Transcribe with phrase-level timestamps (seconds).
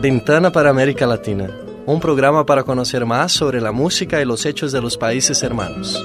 [0.00, 1.50] Ventana para América Latina,
[1.86, 6.04] un programa para conocer más sobre la música y los hechos de los países hermanos.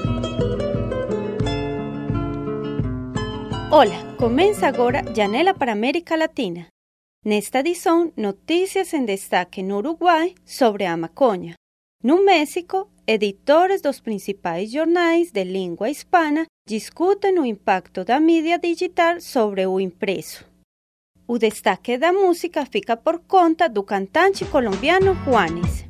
[3.70, 6.68] Hola, comienza agora Janela para América Latina.
[7.24, 11.54] Nesta edição, notícias em destaque no Uruguai sobre a maconha.
[12.02, 19.20] No México, editores dos principais jornais de língua hispana discutem o impacto da mídia digital
[19.20, 20.44] sobre o impresso.
[21.26, 25.84] O destaque da música fica por conta do cantante colombiano Juanes.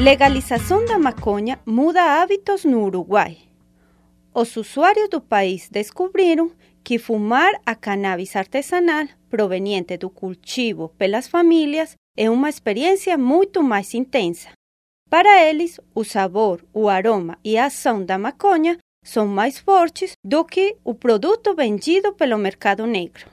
[0.00, 3.38] Legalização da maconha muda hábitos no Uruguai.
[4.34, 6.50] Os usuários do país descobriram
[6.82, 13.94] que fumar a cannabis artesanal proveniente do cultivo pelas famílias é uma experiência muito mais
[13.94, 14.50] intensa.
[15.08, 20.44] Para eles, o sabor, o aroma e a ação da maconha são mais fortes do
[20.44, 23.26] que o produto vendido pelo mercado negro.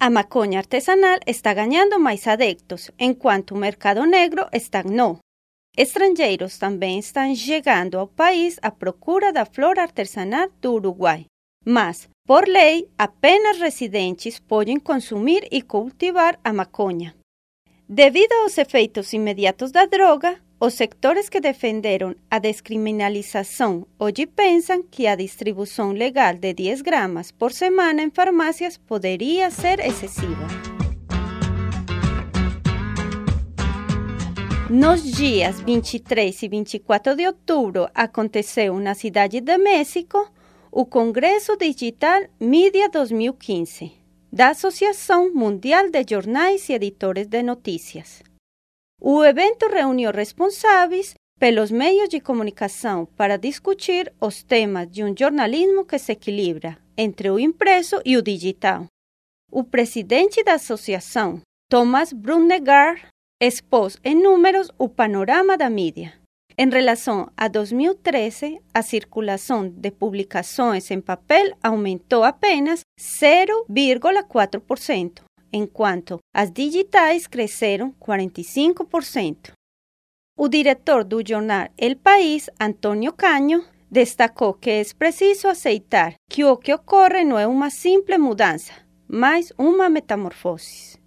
[0.00, 5.18] A maconha artesanal está ganhando mais adeptos, enquanto o mercado negro estagnou.
[5.76, 11.26] Estrangeiros também estão chegando ao país à procura da flor artesanal do Uruguai.
[11.64, 17.14] Mas, por lei, apenas residentes podem consumir e cultivar a maconha.
[17.92, 25.08] Devido aos efeitos imediatos da droga, os sectores que defenderam a descriminalização hoje pensam que
[25.08, 30.46] a distribuição legal de 10 gramas por semana em farmácias poderia ser excessiva.
[34.70, 40.30] Nos dias 23 e 24 de outubro aconteceu na cidade de México
[40.70, 43.99] o Congresso Digital Mídia 2015
[44.32, 48.22] da Associação Mundial de Jornais e Editores de Notícias.
[49.00, 55.84] O evento reuniu responsáveis pelos meios de comunicação para discutir os temas de um jornalismo
[55.84, 58.86] que se equilibra entre o impresso e o digital.
[59.50, 63.08] O presidente da associação, Thomas Brunnegar,
[63.42, 66.19] expôs em números o panorama da mídia.
[66.62, 76.52] Em relação a 2013, a circulação de publicações em papel aumentou apenas 0,4%, enquanto as
[76.52, 79.52] digitais cresceram 45%.
[80.36, 86.58] O diretor do jornal El País, Antônio Canho, destacou que é preciso aceitar que o
[86.58, 88.74] que ocorre não é uma simples mudança,
[89.08, 90.99] mas uma metamorfose.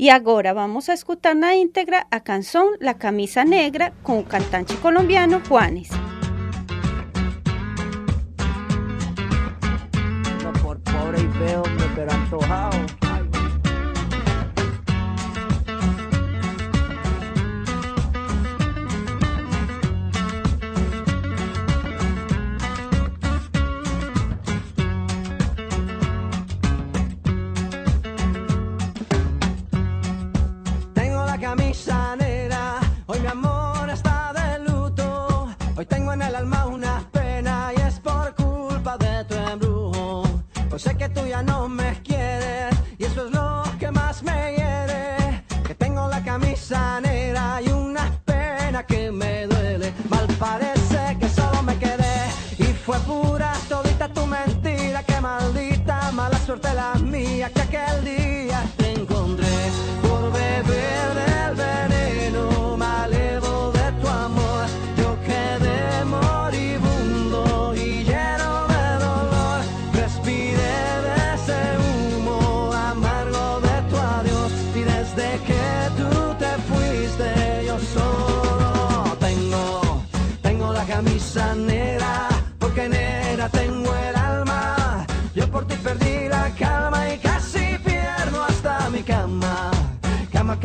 [0.00, 4.74] E agora vamos a escutar na íntegra a canção La Camisa Negra com o cantante
[4.78, 5.90] colombiano Juanes.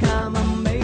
[0.00, 0.75] come on, make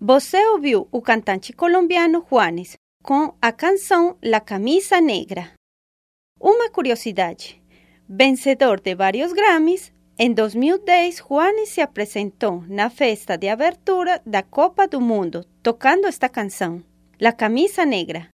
[0.00, 5.50] Você ouviu o cantante colombiano Juanes com a canção La Camisa Negra.
[6.40, 7.60] Uma curiosidade:
[8.08, 14.86] vencedor de vários Grammys, em 2010 Juanes se apresentou na festa de abertura da Copa
[14.86, 16.80] do Mundo tocando esta canção,
[17.20, 18.28] La Camisa Negra.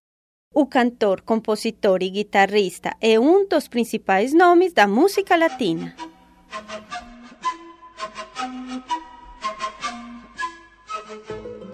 [0.53, 5.95] O cantor, compositor e guitarrista é um dos principais nomes da música latina.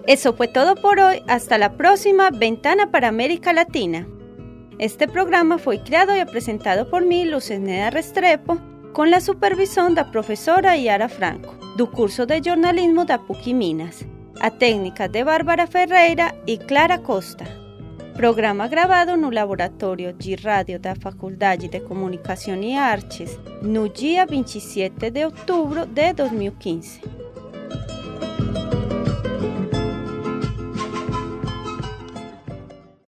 [0.06, 1.22] Eso fue todo por hoy.
[1.28, 4.06] Hasta la próxima Ventana para América Latina.
[4.78, 8.58] Este programa fue creado y presentado por mí, Luceneda Restrepo,
[8.92, 14.04] con la supervisión da profesora Yara Franco, do curso de jornalismo da PUC Minas,
[14.40, 17.46] a técnicas de Bárbara Ferreira y Clara Costa.
[18.16, 25.10] Programa gravado no laboratório de rádio da Faculdade de Comunicação e Artes, no dia 27
[25.10, 27.21] de outubro de 2015.